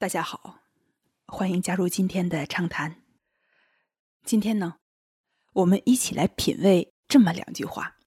[0.00, 0.62] 大家好，
[1.26, 3.02] 欢迎加入今天的畅谈。
[4.24, 4.78] 今天呢，
[5.52, 7.98] 我们一起来品味这么两句话。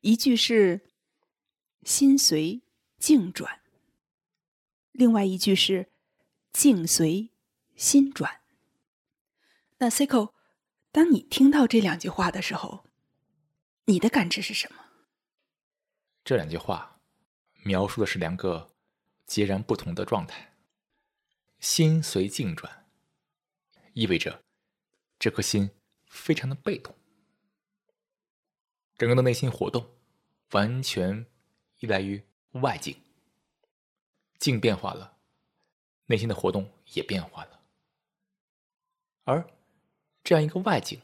[0.00, 0.88] 一句是
[1.84, 2.62] “心随
[2.96, 3.60] 境转”，
[4.92, 5.92] 另外一句是
[6.54, 7.28] “境随
[7.76, 8.40] 心转”。
[9.76, 10.32] 那 Cico，
[10.90, 12.86] 当你听到这两句话的时候，
[13.84, 14.82] 你的感知是什么？
[16.24, 16.98] 这两句话
[17.62, 18.74] 描述的是两个
[19.26, 20.48] 截然不同的状态。
[21.62, 22.88] 心随境转，
[23.94, 24.42] 意味着
[25.16, 25.70] 这颗心
[26.06, 26.92] 非常的被动，
[28.98, 29.88] 整个的内心活动
[30.50, 31.24] 完全
[31.78, 32.20] 依赖于
[32.54, 33.00] 外境，
[34.40, 35.16] 境变化了，
[36.06, 37.62] 内心的活动也变化了，
[39.22, 39.48] 而
[40.24, 41.00] 这样一个外境，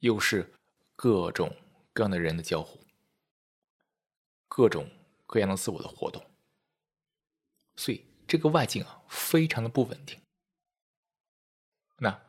[0.00, 0.54] 又是
[0.96, 1.56] 各种
[1.94, 2.78] 各样的人的交互，
[4.48, 4.86] 各种
[5.26, 6.22] 各样的自我的活动，
[7.74, 8.04] 所以。
[8.28, 10.20] 这个外境啊，非常的不稳定。
[11.96, 12.20] 那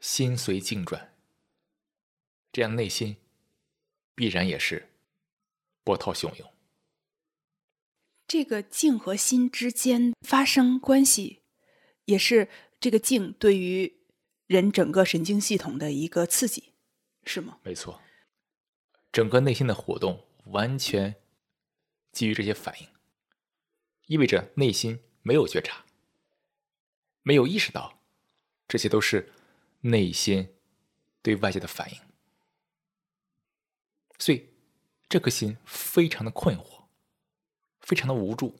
[0.00, 1.14] 心随境转，
[2.50, 3.18] 这样内心
[4.14, 4.88] 必然也是
[5.84, 6.50] 波涛汹涌。
[8.26, 11.42] 这个境和心之间发生关系，
[12.06, 12.48] 也是
[12.80, 14.00] 这个境对于
[14.46, 16.72] 人整个神经系统的一个刺激，
[17.24, 17.58] 是吗？
[17.62, 18.00] 没错，
[19.12, 21.14] 整个内心的活动完全
[22.10, 22.88] 基于这些反应，
[24.06, 24.98] 意味着内心。
[25.22, 25.84] 没有觉察，
[27.22, 28.00] 没有意识到，
[28.66, 29.32] 这些都是
[29.82, 30.54] 内心
[31.22, 32.00] 对外界的反应，
[34.18, 34.48] 所以
[35.08, 36.84] 这颗心非常的困惑，
[37.80, 38.58] 非常的无助，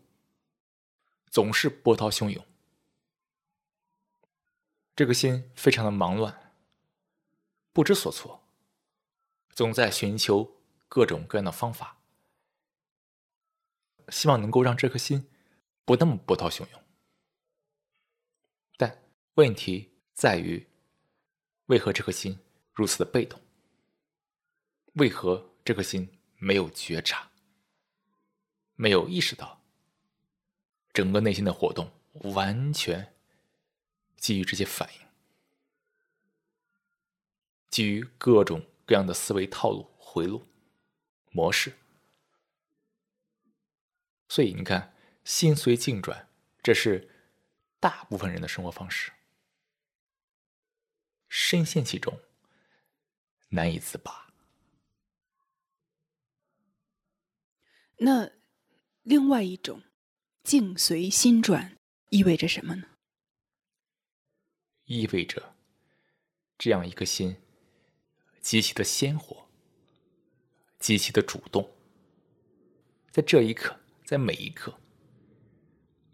[1.30, 2.46] 总是波涛汹涌。
[4.94, 6.54] 这颗心非常的忙乱，
[7.72, 8.44] 不知所措，
[9.50, 11.96] 总在寻求各种各样的方法，
[14.10, 15.28] 希望能够让这颗心。
[15.84, 16.82] 不那么波涛汹涌，
[18.76, 19.02] 但
[19.34, 20.64] 问题在于，
[21.66, 22.38] 为何这颗心
[22.72, 23.40] 如此的被动？
[24.94, 27.28] 为何这颗心没有觉察，
[28.76, 29.60] 没有意识到，
[30.92, 31.90] 整个内心的活动
[32.32, 33.14] 完全
[34.16, 35.06] 基于这些反应，
[37.70, 40.46] 基于各种各样的思维套路、回路、
[41.32, 41.76] 模式，
[44.28, 44.91] 所以你看。
[45.24, 46.28] 心随境转，
[46.62, 47.08] 这是
[47.78, 49.12] 大部分人的生活方式。
[51.28, 52.20] 深陷其中，
[53.50, 54.32] 难以自拔。
[57.98, 58.30] 那
[59.02, 59.82] 另外一种
[60.42, 61.78] “境随心转”
[62.10, 62.88] 意味着什么呢？
[64.84, 65.54] 意味着
[66.58, 67.40] 这样一个心
[68.40, 69.48] 极其的鲜活，
[70.78, 71.72] 极其的主动，
[73.10, 74.81] 在这一刻，在每一刻。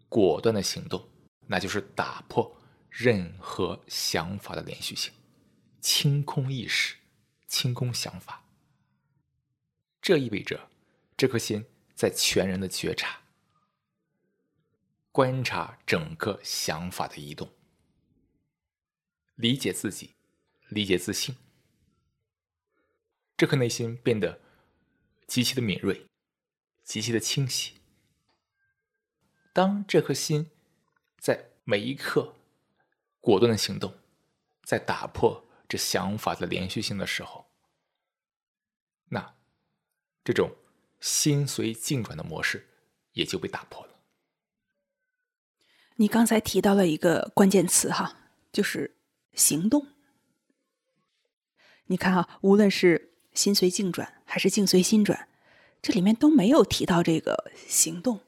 [0.08, 1.08] 果断的行动，
[1.46, 2.58] 那就是打破
[2.90, 5.12] 任何想法的连续性，
[5.80, 6.96] 清空意识，
[7.46, 8.44] 清空想法。
[10.00, 10.70] 这意味着
[11.16, 13.20] 这颗心在全然的觉察、
[15.12, 17.50] 观察整个想法的移动，
[19.34, 20.14] 理解自己，
[20.68, 21.36] 理解自信。
[23.36, 24.40] 这颗内心变得
[25.26, 26.06] 极其的敏锐，
[26.82, 27.77] 极其的清晰。
[29.58, 30.52] 当这颗心
[31.18, 32.32] 在每一刻
[33.20, 33.92] 果断的行动，
[34.62, 37.44] 在打破这想法的连续性的时候，
[39.08, 39.34] 那
[40.22, 40.54] 这种
[41.00, 42.68] 心随境转的模式
[43.14, 43.94] 也就被打破了。
[45.96, 48.16] 你刚才提到了一个关键词哈，
[48.52, 48.96] 就是
[49.32, 49.88] 行动。
[51.86, 55.28] 你看哈，无论是心随境转还是境随心转，
[55.82, 58.20] 这里面都没有提到这个行动。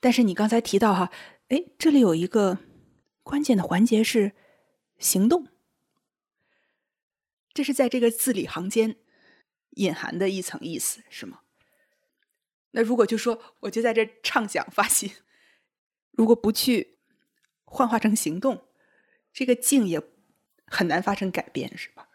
[0.00, 1.10] 但是你刚才提到哈，
[1.48, 2.58] 哎，这里有一个
[3.22, 4.32] 关键的环节是
[4.98, 5.48] 行动，
[7.52, 8.96] 这是在这个字里行间
[9.70, 11.40] 隐含的一层意思，是吗？
[12.72, 15.10] 那如果就说我就在这畅想发心，
[16.10, 16.98] 如果不去
[17.64, 18.68] 幻化成行动，
[19.32, 20.02] 这个静也
[20.66, 22.08] 很难发生改变，是吧？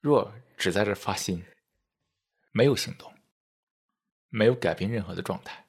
[0.00, 1.44] 若只在这发心，
[2.52, 3.12] 没有行动，
[4.30, 5.63] 没有改变任何的状态。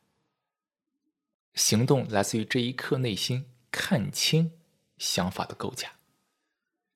[1.56, 4.52] 行动来自于这一刻内心看清
[4.98, 5.94] 想法的构架，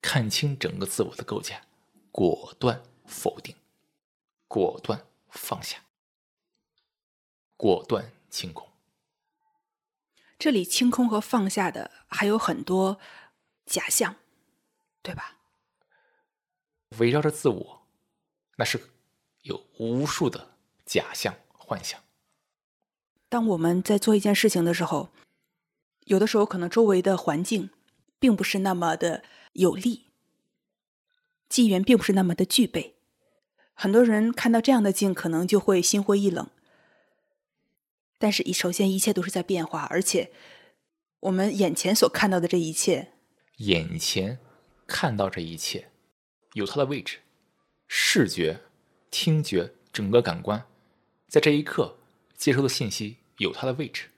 [0.00, 1.62] 看清整个自我的构架，
[2.12, 3.56] 果断否定，
[4.46, 5.82] 果断放下，
[7.56, 8.68] 果断清空。
[10.38, 12.98] 这里清空和放下的还有很多
[13.66, 14.16] 假象，
[15.02, 15.38] 对吧？
[16.98, 17.86] 围绕着自我，
[18.56, 18.90] 那是
[19.42, 22.02] 有无数的假象幻想。
[23.30, 25.08] 当我们在做一件事情的时候，
[26.06, 27.70] 有的时候可能周围的环境
[28.18, 29.22] 并不是那么的
[29.52, 30.06] 有利，
[31.48, 32.96] 机缘并不是那么的具备。
[33.72, 36.50] 很多人看到这样的境，可能就会心灰意冷。
[38.18, 40.32] 但是，一首先一切都是在变化，而且
[41.20, 43.12] 我们眼前所看到的这一切，
[43.58, 44.40] 眼前
[44.88, 45.92] 看到这一切
[46.54, 47.20] 有它的位置，
[47.86, 48.60] 视觉、
[49.08, 50.66] 听觉整个感官
[51.28, 51.96] 在这一刻
[52.36, 54.10] 接收的信息有它的位置，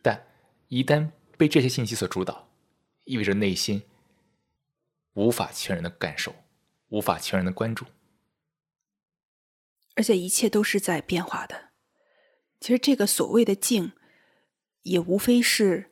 [0.00, 0.26] 但
[0.68, 2.48] 一旦被这些信息所主导，
[3.02, 3.82] 意味着内心
[5.14, 6.32] 无法全然的感受，
[6.88, 7.84] 无法全然的关注。
[9.96, 11.70] 而且一切都是在变化的。
[12.60, 13.92] 其实这个所谓的静，
[14.82, 15.90] 也无非是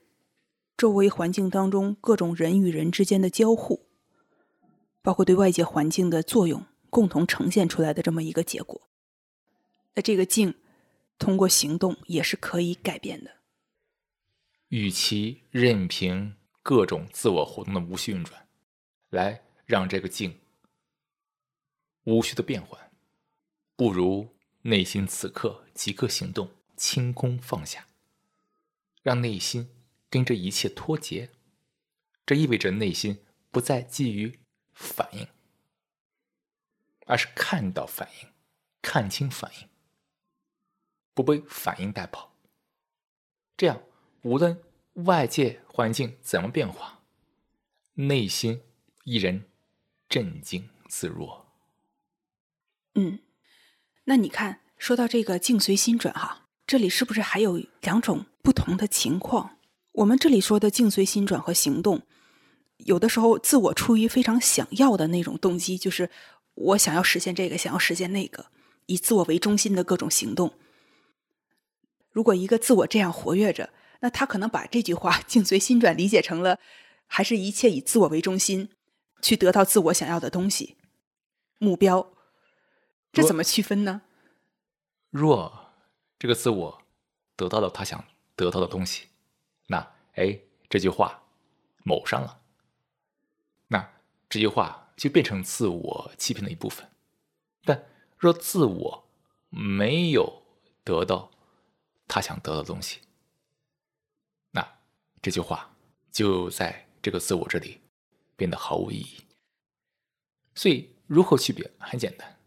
[0.77, 3.89] 周围环境当中各种人与人之间的交互，
[5.03, 8.89] 包括对外界环境的作用共同呈现出来的这么一个结果。
[9.95, 10.55] 那这个静，
[11.23, 13.37] 通过行动也是可以改变的。
[14.71, 16.35] 与其任凭
[16.65, 18.49] 各种自我活动的无序运转，
[19.11, 20.41] 来让这个静
[22.03, 22.91] 无序的变换。
[23.77, 27.87] 不如内心此刻即刻行动，清空放下，
[29.03, 29.71] 让内心
[30.11, 31.31] 跟这一切脱节。
[32.27, 34.41] 这意味着内心不再基于
[34.73, 35.29] 反应，
[37.07, 38.29] 而是看到反应，
[38.81, 39.69] 看清反应，
[41.15, 42.33] 不被反应带跑。
[43.57, 43.81] 这样，
[44.23, 44.61] 无论
[44.95, 47.01] 外界环境怎么变化，
[47.95, 48.61] 内心
[49.05, 49.45] 依然
[50.09, 51.47] 镇静自若。
[52.95, 53.19] 嗯。
[54.05, 59.59] 那你看，说到这个境随心转哈，这里是不是还有两种不同的情况？
[59.93, 62.03] 我们这里说的境随心转和行动，
[62.79, 66.11] 有的时候自我出于非常想要的那种动机，就是
[66.55, 68.47] 我想要实现这个，想要实现那个，
[68.87, 70.53] 以自我为中心的各种行动。
[72.13, 73.71] 如果一个自我这样活跃着，
[74.01, 76.59] 那他可能把这句话“境随心转”理解成了，
[77.07, 78.71] 还是一切以自我为中心，
[79.21, 80.77] 去得到自我想要的东西，
[81.59, 82.13] 目标。
[83.13, 84.03] 这怎么区分呢？
[85.11, 85.73] 若
[86.19, 86.83] 这个自我
[87.37, 88.05] 得到了他想
[88.35, 89.09] 得到的东西，
[89.67, 90.39] 那哎，
[90.69, 91.23] 这句话
[91.85, 92.41] 某上了，
[93.69, 93.91] 那
[94.29, 96.89] 这句话就变成自我欺骗的一部分。
[97.65, 97.85] 但
[98.17, 99.05] 若自我
[99.51, 100.43] 没有
[100.83, 101.31] 得到
[102.15, 103.01] 他想得到的东西，
[104.51, 104.63] 那
[105.23, 105.75] 这句话
[106.11, 107.81] 就在这个自我这里
[108.37, 109.25] 变得毫无意义。
[110.55, 111.71] 所以，如何区别？
[111.79, 112.39] 很简单。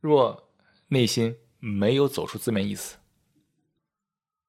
[0.00, 0.50] 若
[0.88, 2.96] 内心没有走出字面意思，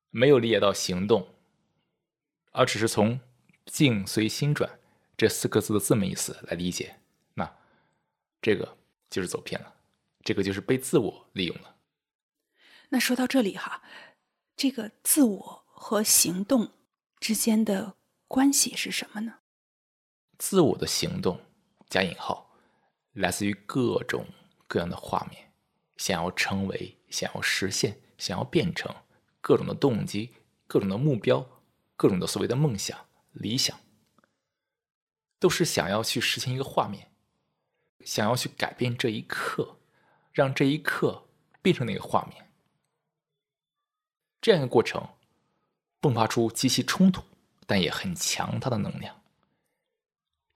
[0.09, 1.35] 没有理解到行动，
[2.53, 3.19] 而只是从
[3.67, 4.79] “境随心转”
[5.17, 6.97] 这四个字的字面意思来理解，
[7.33, 7.57] 那
[8.41, 8.77] 这个
[9.09, 9.75] 就是走偏了，
[10.23, 11.71] 这个就是被自我利用了。
[12.89, 13.81] 那说到这里哈，
[14.55, 16.71] 这个自我和行动
[17.19, 17.95] 之间的
[18.27, 19.39] 关系是什么呢？
[20.37, 21.39] 自我的行动
[21.89, 22.55] 加引号，
[23.13, 24.25] 来自于各种。
[24.65, 25.53] 各样的画面，
[25.97, 28.91] 想要成为，想要实现，想要变成，
[29.39, 30.33] 各种的动机，
[30.65, 31.47] 各种的目标，
[31.95, 33.79] 各种的所谓的梦想、理想，
[35.37, 37.11] 都是想要去实现一个画面，
[38.03, 39.77] 想要去改变这一刻，
[40.31, 41.27] 让这一刻
[41.61, 42.51] 变成那个画面。
[44.43, 45.09] 这样一个过程，
[45.99, 47.23] 迸发出极其冲突，
[47.65, 49.23] 但也很强大的能量。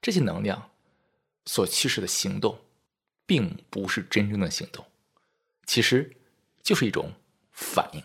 [0.00, 0.70] 这些能量
[1.44, 2.60] 所驱使的行动。
[3.28, 4.86] 并不是真正的行动，
[5.66, 6.16] 其实
[6.62, 7.12] 就是一种
[7.52, 8.02] 反应。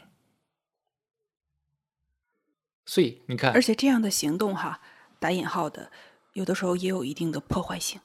[2.85, 4.81] 所以你看，而且这样的行动哈，
[5.21, 5.93] 打引号的，
[6.33, 8.01] 有的时候也有一定的破坏性。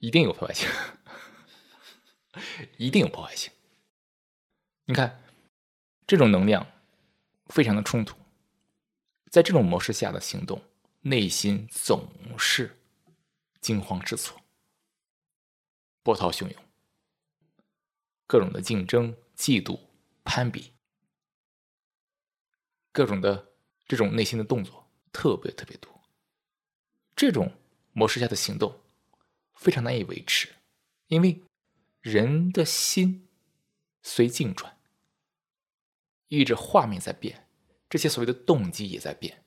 [0.00, 0.68] 一定有破坏性，
[2.76, 3.52] 一定有破坏性。
[4.86, 5.22] 你看，
[6.10, 6.66] 这种能量
[7.50, 8.18] 非常的冲突，
[9.30, 10.60] 在这种模式下的行动，
[11.02, 12.76] 内心总是
[13.60, 14.42] 惊慌失措。
[16.02, 16.64] 波涛汹涌，
[18.26, 19.78] 各种的竞争、嫉妒、
[20.24, 20.72] 攀比，
[22.90, 23.52] 各种的
[23.86, 26.02] 这种内心的动作特别特别多。
[27.14, 27.52] 这种
[27.92, 28.80] 模式下的行动
[29.54, 30.48] 非常难以维持，
[31.06, 31.40] 因为
[32.00, 33.28] 人的心
[34.02, 34.76] 随境转，
[36.30, 37.46] 意味着画面在变，
[37.90, 39.44] 这些所谓的动机也在变，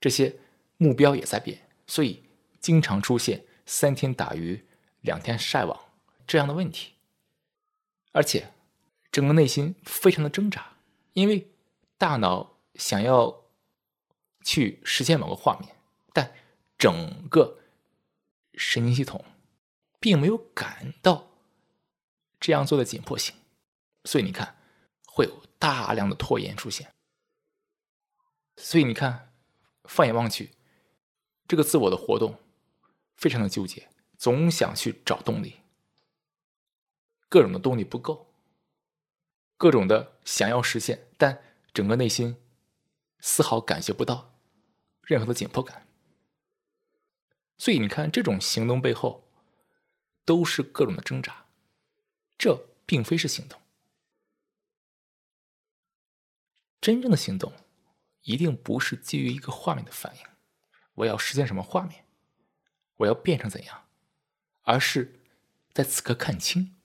[0.00, 0.36] 这些
[0.76, 2.22] 目标也在变，所以
[2.60, 4.64] 经常出现三天打鱼。
[5.02, 5.78] 两天晒网
[6.26, 6.94] 这样的问题，
[8.10, 8.52] 而且
[9.12, 10.76] 整个内心非常的挣扎，
[11.12, 11.52] 因为
[11.96, 13.44] 大脑想要
[14.44, 15.76] 去实现某个画面，
[16.12, 16.34] 但
[16.76, 17.60] 整个
[18.54, 19.24] 神经系统
[20.00, 21.30] 并没有感到
[22.40, 23.36] 这样做的紧迫性，
[24.04, 24.57] 所以你看
[25.18, 26.94] 会有大量的拖延出现。
[28.56, 29.34] 所以你看，
[29.82, 30.52] 放眼望去，
[31.48, 32.38] 这个自我的活动
[33.16, 35.56] 非常的纠结，总想去找动力，
[37.28, 38.32] 各种的动力不够，
[39.56, 41.42] 各种的想要实现，但
[41.74, 42.36] 整个内心
[43.18, 44.38] 丝毫感觉不到
[45.02, 45.88] 任何的紧迫感。
[47.56, 49.28] 所以你看，这种行动背后
[50.24, 51.46] 都是各种的挣扎，
[52.38, 53.60] 这并非是行动。
[56.80, 57.52] 真正的行动，
[58.22, 60.22] 一定不是基于一个画面的反应，
[60.94, 62.04] 我要实现什么画面，
[62.96, 63.88] 我要变成怎样，
[64.62, 65.20] 而是
[65.72, 66.76] 在此刻看清。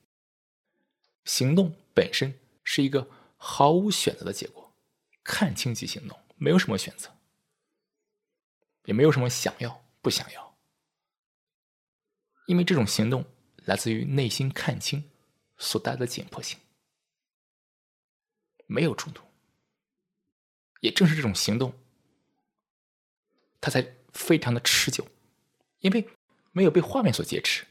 [1.25, 4.75] 行动本身是一个毫无选择的结果，
[5.23, 7.15] 看清即行动，没有什么选择，
[8.85, 10.57] 也没有什么想要不想要，
[12.47, 13.25] 因为这种行动
[13.57, 15.11] 来自于内心看清
[15.57, 16.59] 所带来的紧迫性，
[18.65, 19.23] 没有冲突。
[20.83, 21.73] 也正是这种行动，
[23.61, 25.07] 它才非常的持久，
[25.79, 26.09] 因为
[26.51, 27.65] 没有被画面所劫持，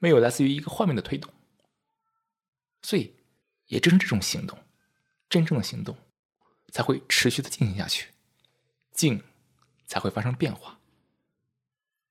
[0.00, 1.32] 没有来自于一个画面的推动，
[2.82, 3.14] 所以
[3.68, 4.58] 也正是这种行动，
[5.30, 5.96] 真正的行动，
[6.72, 8.08] 才会持续的进行下去，
[8.90, 9.22] 静
[9.86, 10.80] 才会发生变化，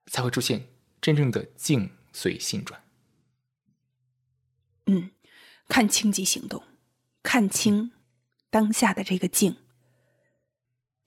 [0.06, 0.70] 才会出现
[1.02, 2.82] 真正的静随心转。
[4.86, 5.12] 嗯，
[5.68, 6.64] 看清即行动，
[7.22, 7.92] 看清
[8.50, 9.58] 当下的这个静。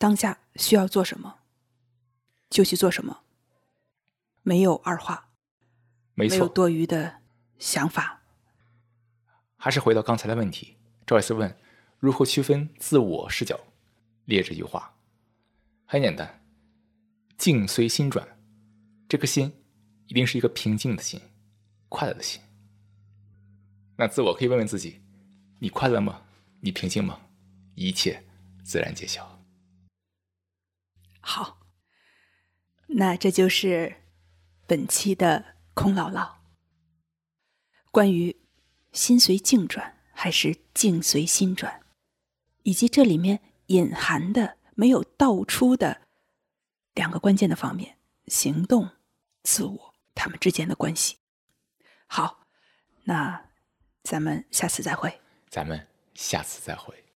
[0.01, 1.41] 当下需要做什么，
[2.49, 3.21] 就去做什么，
[4.41, 5.29] 没有二话，
[6.15, 7.19] 没错，没有多余的
[7.59, 8.23] 想法。
[9.59, 11.55] 还是回到刚才的问题，赵尔斯问：
[11.99, 13.61] 如何区分自我视角？
[14.25, 14.97] 列这句话
[15.85, 16.43] 很简单，
[17.37, 18.27] 境随心转，
[19.07, 19.53] 这颗心
[20.07, 21.21] 一定是一个平静的心，
[21.91, 22.41] 快乐的心。
[23.97, 25.03] 那自我可以问问自己：
[25.59, 26.23] 你快乐吗？
[26.61, 27.21] 你平静吗？
[27.75, 28.25] 一切
[28.65, 29.40] 自然揭晓。
[31.21, 31.61] 好，
[32.87, 34.03] 那这就是
[34.67, 36.37] 本期的空姥姥。
[37.91, 38.41] 关于
[38.93, 41.83] 心随境转还是境随心转，
[42.63, 46.03] 以及这里面隐含的没有道出的
[46.95, 47.99] 两个关键的方面——
[48.29, 48.91] 行动、
[49.43, 51.19] 自我，他们之间的关系。
[52.07, 52.47] 好，
[53.05, 53.51] 那
[54.03, 55.21] 咱们下次再会。
[55.49, 57.10] 咱们下次再会。